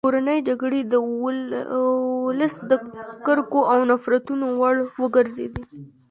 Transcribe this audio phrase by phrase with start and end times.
[0.05, 0.93] کورنۍ جګړې د
[2.27, 2.71] ولس د
[3.25, 5.63] کرکو او نفرتونو وړ وګرځېدې.